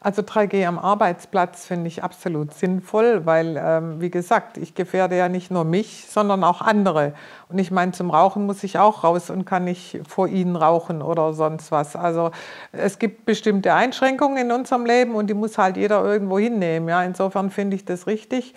Also 0.00 0.22
3G 0.22 0.64
am 0.64 0.78
Arbeitsplatz 0.78 1.66
finde 1.66 1.88
ich 1.88 2.04
absolut 2.04 2.54
sinnvoll, 2.54 3.26
weil, 3.26 3.60
ähm, 3.60 4.00
wie 4.00 4.10
gesagt, 4.10 4.56
ich 4.56 4.76
gefährde 4.76 5.16
ja 5.16 5.28
nicht 5.28 5.50
nur 5.50 5.64
mich, 5.64 6.06
sondern 6.08 6.44
auch 6.44 6.60
andere. 6.62 7.14
Und 7.48 7.58
ich 7.58 7.72
meine, 7.72 7.90
zum 7.90 8.10
Rauchen 8.10 8.46
muss 8.46 8.62
ich 8.62 8.78
auch 8.78 9.02
raus 9.02 9.28
und 9.28 9.44
kann 9.44 9.64
nicht 9.64 10.00
vor 10.06 10.28
Ihnen 10.28 10.54
rauchen 10.54 11.02
oder 11.02 11.32
sonst 11.32 11.72
was. 11.72 11.96
Also 11.96 12.30
es 12.70 13.00
gibt 13.00 13.24
bestimmte 13.24 13.74
Einschränkungen 13.74 14.36
in 14.38 14.52
unserem 14.52 14.86
Leben 14.86 15.16
und 15.16 15.26
die 15.30 15.34
muss 15.34 15.58
halt 15.58 15.76
jeder 15.76 16.04
irgendwo 16.04 16.38
hinnehmen. 16.38 16.88
Ja, 16.88 17.02
insofern 17.02 17.50
finde 17.50 17.74
ich 17.74 17.84
das 17.84 18.06
richtig. 18.06 18.54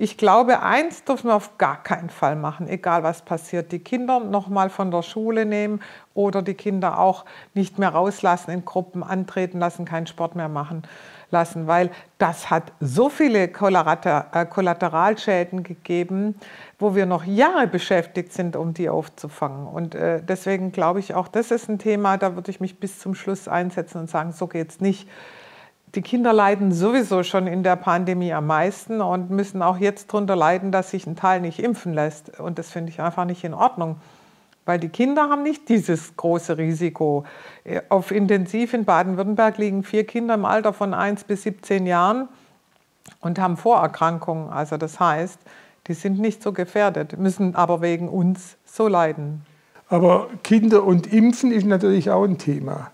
Ich 0.00 0.16
glaube, 0.16 0.62
eins 0.62 1.02
dürfen 1.02 1.26
wir 1.26 1.34
auf 1.34 1.58
gar 1.58 1.82
keinen 1.82 2.08
Fall 2.08 2.36
machen, 2.36 2.68
egal 2.68 3.02
was 3.02 3.22
passiert. 3.22 3.72
Die 3.72 3.80
Kinder 3.80 4.20
nochmal 4.20 4.70
von 4.70 4.92
der 4.92 5.02
Schule 5.02 5.44
nehmen 5.44 5.80
oder 6.14 6.40
die 6.40 6.54
Kinder 6.54 7.00
auch 7.00 7.24
nicht 7.52 7.80
mehr 7.80 7.88
rauslassen, 7.88 8.52
in 8.52 8.64
Gruppen 8.64 9.02
antreten 9.02 9.58
lassen, 9.58 9.84
keinen 9.84 10.06
Sport 10.06 10.36
mehr 10.36 10.48
machen 10.48 10.84
lassen, 11.32 11.66
weil 11.66 11.90
das 12.18 12.48
hat 12.48 12.70
so 12.78 13.08
viele 13.08 13.42
äh, 13.42 13.48
Kollateralschäden 13.48 15.64
gegeben, 15.64 16.36
wo 16.78 16.94
wir 16.94 17.04
noch 17.04 17.24
Jahre 17.24 17.66
beschäftigt 17.66 18.32
sind, 18.32 18.54
um 18.54 18.74
die 18.74 18.88
aufzufangen. 18.88 19.66
Und 19.66 19.96
äh, 19.96 20.22
deswegen 20.22 20.70
glaube 20.70 21.00
ich 21.00 21.14
auch, 21.14 21.26
das 21.26 21.50
ist 21.50 21.68
ein 21.68 21.80
Thema, 21.80 22.18
da 22.18 22.36
würde 22.36 22.52
ich 22.52 22.60
mich 22.60 22.78
bis 22.78 23.00
zum 23.00 23.16
Schluss 23.16 23.48
einsetzen 23.48 23.98
und 23.98 24.08
sagen, 24.08 24.30
so 24.30 24.46
geht 24.46 24.70
es 24.70 24.80
nicht 24.80 25.08
die 25.94 26.02
Kinder 26.02 26.32
leiden 26.32 26.72
sowieso 26.72 27.22
schon 27.22 27.46
in 27.46 27.62
der 27.62 27.76
Pandemie 27.76 28.32
am 28.32 28.46
meisten 28.46 29.00
und 29.00 29.30
müssen 29.30 29.62
auch 29.62 29.78
jetzt 29.78 30.12
darunter 30.12 30.36
leiden, 30.36 30.72
dass 30.72 30.90
sich 30.90 31.06
ein 31.06 31.16
Teil 31.16 31.40
nicht 31.40 31.58
impfen 31.58 31.94
lässt. 31.94 32.38
Und 32.40 32.58
das 32.58 32.70
finde 32.70 32.90
ich 32.90 33.00
einfach 33.00 33.24
nicht 33.24 33.44
in 33.44 33.54
Ordnung, 33.54 33.96
weil 34.66 34.78
die 34.78 34.90
Kinder 34.90 35.30
haben 35.30 35.42
nicht 35.42 35.68
dieses 35.68 36.16
große 36.16 36.58
Risiko. 36.58 37.24
Auf 37.88 38.10
Intensiv 38.10 38.74
in 38.74 38.84
Baden-Württemberg 38.84 39.58
liegen 39.58 39.82
vier 39.82 40.06
Kinder 40.06 40.34
im 40.34 40.44
Alter 40.44 40.72
von 40.72 40.92
1 40.92 41.24
bis 41.24 41.44
17 41.44 41.86
Jahren 41.86 42.28
und 43.20 43.38
haben 43.38 43.56
Vorerkrankungen. 43.56 44.50
Also 44.50 44.76
das 44.76 45.00
heißt, 45.00 45.38
die 45.86 45.94
sind 45.94 46.18
nicht 46.18 46.42
so 46.42 46.52
gefährdet, 46.52 47.18
müssen 47.18 47.54
aber 47.54 47.80
wegen 47.80 48.08
uns 48.08 48.56
so 48.66 48.88
leiden. 48.88 49.46
Aber 49.88 50.28
Kinder 50.44 50.84
und 50.84 51.10
Impfen 51.10 51.50
ist 51.50 51.64
natürlich 51.64 52.10
auch 52.10 52.24
ein 52.24 52.36
Thema. 52.36 52.90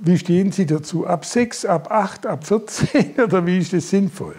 Wie 0.00 0.18
stehen 0.18 0.52
Sie 0.52 0.66
dazu? 0.66 1.06
Ab 1.06 1.24
6, 1.24 1.64
ab 1.64 1.90
8, 1.90 2.26
ab 2.26 2.46
14 2.46 3.14
oder 3.24 3.44
wie 3.46 3.58
ist 3.58 3.72
das 3.72 3.90
sinnvoll? 3.90 4.36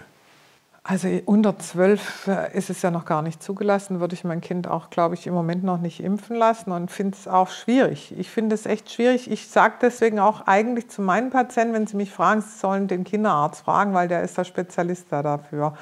Also 0.83 1.07
unter 1.25 1.59
12 1.59 2.27
äh, 2.27 2.57
ist 2.57 2.69
es 2.69 2.81
ja 2.81 2.89
noch 2.89 3.05
gar 3.05 3.21
nicht 3.21 3.43
zugelassen, 3.43 3.99
würde 3.99 4.15
ich 4.15 4.23
mein 4.23 4.41
Kind 4.41 4.67
auch, 4.67 4.89
glaube 4.89 5.15
ich, 5.15 5.27
im 5.27 5.33
Moment 5.33 5.63
noch 5.63 5.79
nicht 5.79 5.99
impfen 5.99 6.35
lassen 6.37 6.71
und 6.71 6.89
finde 6.89 7.15
es 7.19 7.27
auch 7.27 7.49
schwierig. 7.49 8.13
Ich 8.17 8.29
finde 8.29 8.55
es 8.55 8.65
echt 8.65 8.89
schwierig. 8.89 9.29
Ich 9.29 9.49
sage 9.49 9.75
deswegen 9.81 10.19
auch 10.19 10.47
eigentlich 10.47 10.89
zu 10.89 11.01
meinen 11.01 11.29
Patienten, 11.29 11.73
wenn 11.73 11.85
sie 11.85 11.97
mich 11.97 12.11
fragen, 12.11 12.41
sie 12.41 12.57
sollen 12.57 12.87
den 12.87 13.03
Kinderarzt 13.03 13.61
fragen, 13.65 13.93
weil 13.93 14.07
der 14.07 14.23
ist 14.23 14.37
der 14.37 14.45
Spezialist 14.45 15.07
da 15.11 15.21
dafür. 15.21 15.73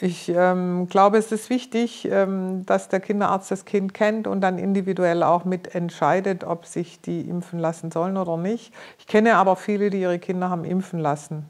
Ich 0.00 0.28
ähm, 0.28 0.86
glaube, 0.88 1.18
es 1.18 1.32
ist 1.32 1.50
wichtig, 1.50 2.06
ähm, 2.08 2.64
dass 2.66 2.88
der 2.88 3.00
Kinderarzt 3.00 3.50
das 3.50 3.64
Kind 3.64 3.94
kennt 3.94 4.28
und 4.28 4.40
dann 4.40 4.56
individuell 4.56 5.24
auch 5.24 5.44
mitentscheidet, 5.44 6.44
ob 6.44 6.66
sich 6.66 7.00
die 7.00 7.22
impfen 7.22 7.58
lassen 7.58 7.90
sollen 7.90 8.16
oder 8.16 8.36
nicht. 8.36 8.72
Ich 8.98 9.08
kenne 9.08 9.36
aber 9.36 9.56
viele, 9.56 9.90
die 9.90 10.00
ihre 10.00 10.20
Kinder 10.20 10.50
haben 10.50 10.64
impfen 10.64 11.00
lassen. 11.00 11.46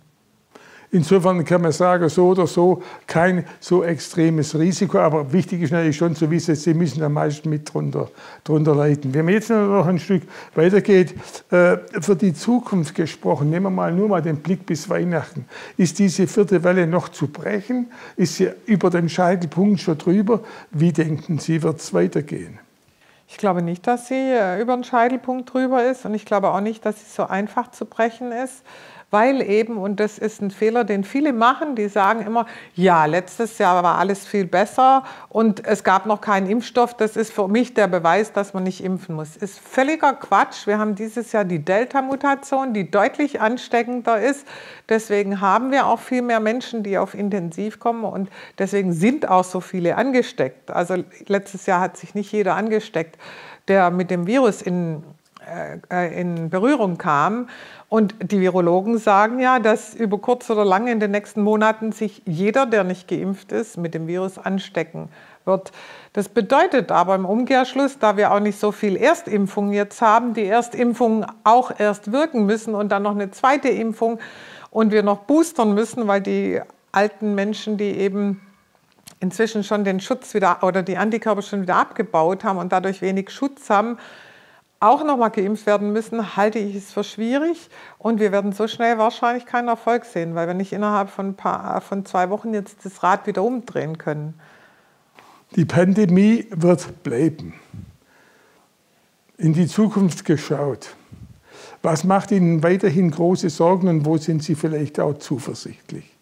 Insofern 0.90 1.44
kann 1.44 1.60
man 1.60 1.72
sagen, 1.72 2.08
so 2.08 2.28
oder 2.28 2.46
so 2.46 2.82
kein 3.06 3.44
so 3.60 3.84
extremes 3.84 4.58
Risiko. 4.58 4.98
Aber 4.98 5.30
wichtig 5.32 5.60
ist 5.60 5.70
natürlich 5.70 5.96
schon 5.96 6.14
zu 6.14 6.30
wissen, 6.30 6.54
Sie 6.54 6.72
müssen 6.72 7.02
am 7.02 7.12
meisten 7.12 7.50
mit 7.50 7.72
drunter, 7.72 8.10
drunter 8.42 8.74
leiden. 8.74 9.12
Wenn 9.12 9.26
man 9.26 9.34
jetzt 9.34 9.50
noch 9.50 9.86
ein 9.86 9.98
Stück 9.98 10.22
weitergeht, 10.54 11.14
äh, 11.50 11.76
für 12.00 12.16
die 12.16 12.32
Zukunft 12.32 12.94
gesprochen, 12.94 13.50
nehmen 13.50 13.66
wir 13.66 13.70
mal 13.70 13.92
nur 13.92 14.08
mal 14.08 14.22
den 14.22 14.38
Blick 14.38 14.64
bis 14.64 14.88
Weihnachten. 14.88 15.44
Ist 15.76 15.98
diese 15.98 16.26
vierte 16.26 16.64
Welle 16.64 16.86
noch 16.86 17.10
zu 17.10 17.26
brechen? 17.26 17.88
Ist 18.16 18.36
sie 18.36 18.48
über 18.64 18.88
den 18.88 19.10
Scheitelpunkt 19.10 19.80
schon 19.80 19.98
drüber? 19.98 20.40
Wie 20.70 20.92
denken 20.92 21.38
Sie, 21.38 21.62
wird 21.62 21.80
es 21.80 21.92
weitergehen? 21.92 22.58
Ich 23.30 23.36
glaube 23.36 23.60
nicht, 23.60 23.86
dass 23.86 24.08
sie 24.08 24.14
äh, 24.14 24.58
über 24.60 24.74
den 24.74 24.84
Scheitelpunkt 24.84 25.52
drüber 25.52 25.84
ist 25.84 26.06
und 26.06 26.14
ich 26.14 26.24
glaube 26.24 26.48
auch 26.48 26.62
nicht, 26.62 26.86
dass 26.86 26.98
sie 26.98 27.14
so 27.14 27.24
einfach 27.26 27.70
zu 27.70 27.84
brechen 27.84 28.32
ist 28.32 28.64
weil 29.10 29.40
eben, 29.40 29.78
und 29.78 30.00
das 30.00 30.18
ist 30.18 30.42
ein 30.42 30.50
Fehler, 30.50 30.84
den 30.84 31.02
viele 31.02 31.32
machen, 31.32 31.76
die 31.76 31.88
sagen 31.88 32.20
immer, 32.20 32.46
ja, 32.74 33.06
letztes 33.06 33.56
Jahr 33.56 33.82
war 33.82 33.98
alles 33.98 34.26
viel 34.26 34.44
besser 34.44 35.04
und 35.30 35.64
es 35.66 35.82
gab 35.82 36.04
noch 36.04 36.20
keinen 36.20 36.46
Impfstoff. 36.46 36.94
Das 36.94 37.16
ist 37.16 37.32
für 37.32 37.48
mich 37.48 37.72
der 37.72 37.88
Beweis, 37.88 38.32
dass 38.32 38.52
man 38.52 38.64
nicht 38.64 38.84
impfen 38.84 39.14
muss. 39.14 39.36
Ist 39.36 39.58
völliger 39.58 40.12
Quatsch. 40.12 40.66
Wir 40.66 40.78
haben 40.78 40.94
dieses 40.94 41.32
Jahr 41.32 41.44
die 41.44 41.64
Delta-Mutation, 41.64 42.74
die 42.74 42.90
deutlich 42.90 43.40
ansteckender 43.40 44.20
ist. 44.20 44.46
Deswegen 44.90 45.40
haben 45.40 45.70
wir 45.70 45.86
auch 45.86 46.00
viel 46.00 46.22
mehr 46.22 46.40
Menschen, 46.40 46.82
die 46.82 46.98
auf 46.98 47.14
Intensiv 47.14 47.80
kommen 47.80 48.04
und 48.04 48.28
deswegen 48.58 48.92
sind 48.92 49.28
auch 49.28 49.44
so 49.44 49.60
viele 49.60 49.96
angesteckt. 49.96 50.70
Also 50.70 51.02
letztes 51.26 51.64
Jahr 51.64 51.80
hat 51.80 51.96
sich 51.96 52.14
nicht 52.14 52.30
jeder 52.32 52.56
angesteckt, 52.56 53.16
der 53.68 53.90
mit 53.90 54.10
dem 54.10 54.26
Virus 54.26 54.62
in, 54.62 55.02
in 56.12 56.50
Berührung 56.50 56.98
kam. 56.98 57.48
Und 57.88 58.14
die 58.20 58.40
Virologen 58.40 58.98
sagen 58.98 59.38
ja, 59.38 59.58
dass 59.58 59.94
über 59.94 60.18
kurz 60.18 60.50
oder 60.50 60.64
lang 60.64 60.88
in 60.88 61.00
den 61.00 61.10
nächsten 61.10 61.42
Monaten 61.42 61.92
sich 61.92 62.22
jeder, 62.26 62.66
der 62.66 62.84
nicht 62.84 63.08
geimpft 63.08 63.52
ist, 63.52 63.78
mit 63.78 63.94
dem 63.94 64.06
Virus 64.06 64.38
anstecken 64.38 65.08
wird. 65.44 65.72
Das 66.12 66.28
bedeutet 66.28 66.92
aber 66.92 67.14
im 67.14 67.24
Umkehrschluss, 67.24 67.98
da 67.98 68.16
wir 68.16 68.32
auch 68.32 68.40
nicht 68.40 68.58
so 68.60 68.72
viel 68.72 68.96
Erstimpfungen 68.96 69.72
jetzt 69.72 70.02
haben, 70.02 70.34
die 70.34 70.44
Erstimpfungen 70.44 71.26
auch 71.44 71.72
erst 71.78 72.12
wirken 72.12 72.44
müssen 72.44 72.74
und 72.74 72.90
dann 72.90 73.02
noch 73.02 73.14
eine 73.14 73.30
zweite 73.30 73.68
Impfung 73.68 74.18
und 74.70 74.92
wir 74.92 75.02
noch 75.02 75.20
boostern 75.20 75.74
müssen, 75.74 76.06
weil 76.06 76.20
die 76.20 76.60
alten 76.92 77.34
Menschen, 77.34 77.78
die 77.78 77.98
eben 77.98 78.40
inzwischen 79.20 79.64
schon 79.64 79.84
den 79.84 80.00
Schutz 80.00 80.34
wieder 80.34 80.58
oder 80.62 80.82
die 80.82 80.96
Antikörper 80.96 81.42
schon 81.42 81.62
wieder 81.62 81.76
abgebaut 81.76 82.44
haben 82.44 82.58
und 82.58 82.72
dadurch 82.72 83.02
wenig 83.02 83.30
Schutz 83.30 83.70
haben, 83.70 83.98
auch 84.80 85.04
nochmal 85.04 85.30
geimpft 85.30 85.66
werden 85.66 85.92
müssen, 85.92 86.36
halte 86.36 86.58
ich 86.58 86.76
es 86.76 86.92
für 86.92 87.04
schwierig. 87.04 87.68
Und 87.98 88.20
wir 88.20 88.32
werden 88.32 88.52
so 88.52 88.68
schnell 88.68 88.98
wahrscheinlich 88.98 89.46
keinen 89.46 89.68
Erfolg 89.68 90.04
sehen, 90.04 90.34
weil 90.34 90.46
wir 90.46 90.54
nicht 90.54 90.72
innerhalb 90.72 91.10
von, 91.10 91.34
paar, 91.34 91.80
von 91.80 92.04
zwei 92.04 92.30
Wochen 92.30 92.54
jetzt 92.54 92.84
das 92.84 93.02
Rad 93.02 93.26
wieder 93.26 93.42
umdrehen 93.42 93.98
können. 93.98 94.34
Die 95.56 95.64
Pandemie 95.64 96.46
wird 96.50 97.02
bleiben. 97.02 97.54
In 99.36 99.52
die 99.52 99.66
Zukunft 99.66 100.24
geschaut. 100.24 100.94
Was 101.82 102.04
macht 102.04 102.30
Ihnen 102.32 102.62
weiterhin 102.62 103.10
große 103.10 103.50
Sorgen 103.50 103.88
und 103.88 104.04
wo 104.04 104.16
sind 104.16 104.42
Sie 104.42 104.54
vielleicht 104.54 104.98
auch 105.00 105.18
zuversichtlich? 105.18 106.17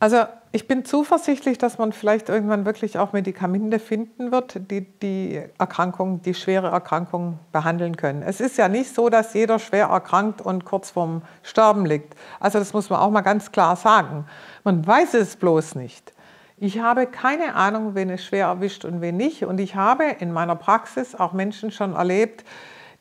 Also 0.00 0.24
ich 0.52 0.68
bin 0.68 0.84
zuversichtlich, 0.84 1.58
dass 1.58 1.76
man 1.78 1.92
vielleicht 1.92 2.28
irgendwann 2.28 2.64
wirklich 2.64 2.98
auch 2.98 3.12
Medikamente 3.12 3.80
finden 3.80 4.30
wird, 4.30 4.70
die 4.70 4.82
die 4.82 5.42
Erkrankung, 5.58 6.22
die 6.22 6.34
schwere 6.34 6.68
Erkrankung 6.68 7.38
behandeln 7.52 7.96
können. 7.96 8.22
Es 8.22 8.40
ist 8.40 8.56
ja 8.56 8.68
nicht 8.68 8.94
so, 8.94 9.08
dass 9.08 9.34
jeder 9.34 9.58
schwer 9.58 9.86
erkrankt 9.88 10.40
und 10.40 10.64
kurz 10.64 10.90
vorm 10.90 11.22
Sterben 11.42 11.84
liegt. 11.84 12.14
Also 12.38 12.60
das 12.60 12.72
muss 12.72 12.90
man 12.90 13.00
auch 13.00 13.10
mal 13.10 13.22
ganz 13.22 13.50
klar 13.50 13.74
sagen. 13.74 14.24
Man 14.62 14.86
weiß 14.86 15.14
es 15.14 15.36
bloß 15.36 15.74
nicht. 15.74 16.12
Ich 16.56 16.80
habe 16.80 17.06
keine 17.06 17.54
Ahnung, 17.54 17.94
wen 17.94 18.10
es 18.10 18.24
schwer 18.24 18.46
erwischt 18.46 18.84
und 18.84 19.00
wen 19.00 19.16
nicht. 19.16 19.44
Und 19.44 19.58
ich 19.58 19.74
habe 19.74 20.04
in 20.18 20.32
meiner 20.32 20.56
Praxis 20.56 21.14
auch 21.14 21.32
Menschen 21.32 21.70
schon 21.70 21.94
erlebt, 21.94 22.44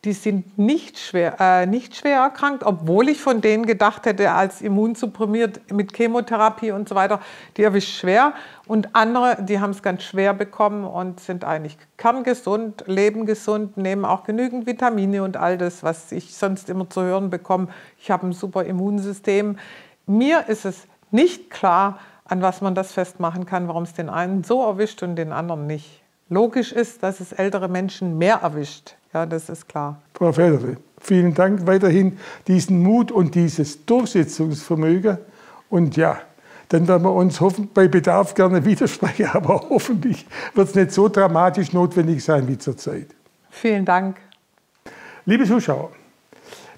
die 0.08 0.14
sind 0.14 0.58
nicht 0.58 0.98
schwer, 0.98 1.36
äh, 1.38 1.66
nicht 1.66 1.94
schwer 1.94 2.20
erkrankt, 2.22 2.64
obwohl 2.64 3.10
ich 3.10 3.20
von 3.20 3.42
denen 3.42 3.66
gedacht 3.66 4.06
hätte, 4.06 4.32
als 4.32 4.62
immunsupprimiert 4.62 5.70
mit 5.74 5.94
Chemotherapie 5.94 6.72
und 6.72 6.88
so 6.88 6.96
weiter, 6.96 7.20
die 7.58 7.64
erwischt 7.64 8.00
schwer. 8.00 8.32
Und 8.68 8.96
andere, 8.96 9.44
die 9.44 9.60
haben 9.60 9.72
es 9.72 9.84
ganz 9.84 10.04
schwer 10.04 10.34
bekommen 10.34 10.86
und 10.86 11.20
sind 11.20 11.44
eigentlich 11.44 11.78
kerngesund, 11.98 12.86
leben 12.88 13.26
gesund, 13.26 13.76
nehmen 13.76 14.06
auch 14.06 14.24
genügend 14.24 14.66
Vitamine 14.66 15.24
und 15.24 15.36
all 15.36 15.58
das, 15.58 15.84
was 15.84 16.14
ich 16.14 16.34
sonst 16.34 16.70
immer 16.70 16.90
zu 16.90 17.02
hören 17.02 17.30
bekomme. 17.30 17.68
Ich 18.00 18.10
habe 18.10 18.28
ein 18.28 18.32
super 18.32 18.64
Immunsystem. 18.64 19.58
Mir 20.06 20.48
ist 20.48 20.64
es 20.64 20.88
nicht 21.12 21.50
klar, 21.50 22.00
an 22.24 22.42
was 22.42 22.62
man 22.62 22.76
das 22.76 22.94
festmachen 22.94 23.46
kann, 23.46 23.68
warum 23.68 23.84
es 23.84 23.94
den 23.94 24.10
einen 24.10 24.46
so 24.46 24.64
erwischt 24.64 25.04
und 25.04 25.18
den 25.18 25.34
anderen 25.34 25.68
nicht. 25.68 26.02
Logisch 26.30 26.72
ist, 26.72 27.04
dass 27.04 27.20
es 27.20 27.34
ältere 27.34 27.68
Menschen 27.68 28.18
mehr 28.18 28.40
erwischt. 28.42 28.96
Ja, 29.18 29.26
das 29.26 29.50
ist 29.50 29.68
klar. 29.68 30.00
Frau 30.14 30.32
Federle, 30.32 30.78
vielen 31.02 31.34
Dank 31.34 31.66
weiterhin 31.66 32.20
diesen 32.46 32.84
Mut 32.84 33.12
und 33.12 33.34
dieses 33.34 33.84
Durchsetzungsvermögen. 33.84 35.18
Und 35.72 35.98
ja, 35.98 36.20
dann 36.70 36.88
werden 36.88 37.02
wir 37.02 37.14
uns 37.14 37.42
hoffen, 37.42 37.68
bei 37.74 37.88
Bedarf 37.88 38.36
gerne 38.36 38.64
widersprechen, 38.64 39.26
aber 39.34 39.70
hoffentlich 39.72 40.28
wird 40.54 40.70
es 40.70 40.76
nicht 40.76 40.92
so 40.92 41.10
dramatisch 41.10 41.74
notwendig 41.74 42.24
sein 42.24 42.48
wie 42.48 42.60
zurzeit. 42.60 43.08
Vielen 43.50 43.86
Dank. 43.86 44.18
Liebe 45.26 45.46
Zuschauer, 45.46 45.90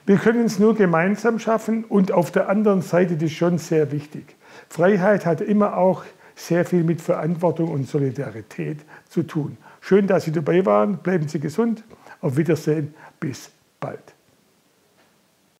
wir 0.05 0.15
können 0.15 0.45
es 0.45 0.59
nur 0.59 0.75
gemeinsam 0.75 1.39
schaffen 1.39 1.83
und 1.83 2.13
auf 2.13 2.31
der 2.31 2.47
anderen 2.47 2.81
Seite 2.81 3.15
das 3.15 3.23
ist 3.23 3.33
schon 3.33 3.57
sehr 3.57 3.91
wichtig. 3.91 4.37
Freiheit 4.69 5.25
hat 5.25 5.41
immer 5.41 5.75
auch 5.75 6.05
sehr 6.37 6.63
viel 6.63 6.85
mit 6.85 7.01
Verantwortung 7.01 7.69
und 7.69 7.89
Solidarität 7.89 8.77
zu 9.09 9.23
tun. 9.23 9.57
Schön, 9.81 10.07
dass 10.07 10.25
Sie 10.25 10.31
dabei 10.31 10.65
waren. 10.65 10.97
Bleiben 10.97 11.27
Sie 11.27 11.39
gesund. 11.39 11.83
Auf 12.21 12.37
Wiedersehen. 12.37 12.93
Bis 13.19 13.49
bald. 13.79 14.13